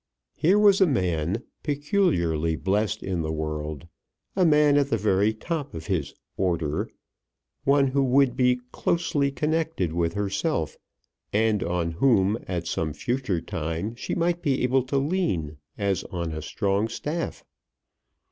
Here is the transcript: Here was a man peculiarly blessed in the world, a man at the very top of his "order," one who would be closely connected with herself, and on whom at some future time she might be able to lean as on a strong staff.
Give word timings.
Here 0.33 0.57
was 0.57 0.81
a 0.81 0.87
man 0.87 1.43
peculiarly 1.61 2.55
blessed 2.55 3.03
in 3.03 3.21
the 3.21 3.31
world, 3.31 3.87
a 4.35 4.43
man 4.43 4.75
at 4.77 4.89
the 4.89 4.97
very 4.97 5.31
top 5.31 5.75
of 5.75 5.85
his 5.85 6.15
"order," 6.37 6.89
one 7.65 7.89
who 7.89 8.01
would 8.03 8.35
be 8.35 8.61
closely 8.71 9.29
connected 9.31 9.93
with 9.93 10.13
herself, 10.15 10.75
and 11.31 11.61
on 11.61 11.91
whom 11.91 12.43
at 12.47 12.65
some 12.65 12.93
future 12.93 13.41
time 13.41 13.93
she 13.93 14.15
might 14.15 14.41
be 14.41 14.63
able 14.63 14.81
to 14.85 14.97
lean 14.97 15.57
as 15.77 16.03
on 16.05 16.31
a 16.31 16.41
strong 16.41 16.87
staff. 16.89 17.43